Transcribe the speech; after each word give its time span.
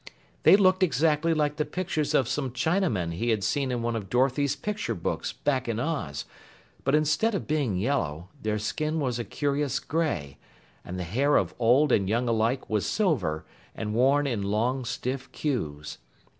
They 0.41 0.55
looked 0.55 0.81
exactly 0.81 1.31
like 1.31 1.57
the 1.57 1.63
pictures 1.63 2.15
of 2.15 2.27
some 2.27 2.49
Chinamen 2.53 3.13
he 3.13 3.29
had 3.29 3.43
seen 3.43 3.71
in 3.71 3.83
one 3.83 3.95
of 3.95 4.09
Dorothy's 4.09 4.55
picture 4.55 4.95
books 4.95 5.31
back 5.31 5.67
in 5.69 5.79
Oz, 5.79 6.25
but 6.83 6.95
instead 6.95 7.35
of 7.35 7.45
being 7.45 7.77
yellow, 7.77 8.27
their 8.41 8.57
skin 8.57 8.99
was 8.99 9.19
a 9.19 9.23
curious 9.23 9.79
gray, 9.79 10.39
and 10.83 10.97
the 10.97 11.03
hair 11.03 11.35
of 11.37 11.53
old 11.59 11.91
and 11.91 12.09
young 12.09 12.27
alike 12.27 12.67
was 12.67 12.87
silver 12.87 13.45
and 13.75 13.93
worn 13.93 14.25
in 14.25 14.41
long, 14.41 14.85
stiff 14.85 15.31
queues. 15.31 15.99